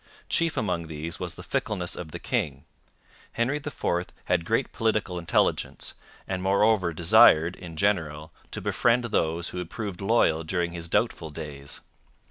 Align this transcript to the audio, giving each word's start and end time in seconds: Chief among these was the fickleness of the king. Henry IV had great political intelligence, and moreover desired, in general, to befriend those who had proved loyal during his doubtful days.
Chief 0.29 0.57
among 0.57 0.87
these 0.87 1.19
was 1.19 1.35
the 1.35 1.43
fickleness 1.43 1.95
of 1.95 2.09
the 2.09 2.17
king. 2.17 2.65
Henry 3.33 3.57
IV 3.57 4.07
had 4.23 4.45
great 4.45 4.71
political 4.71 5.19
intelligence, 5.19 5.93
and 6.27 6.41
moreover 6.41 6.91
desired, 6.91 7.55
in 7.55 7.75
general, 7.77 8.31
to 8.49 8.61
befriend 8.61 9.03
those 9.03 9.49
who 9.49 9.59
had 9.59 9.69
proved 9.69 10.01
loyal 10.01 10.43
during 10.43 10.71
his 10.71 10.89
doubtful 10.89 11.29
days. 11.29 11.81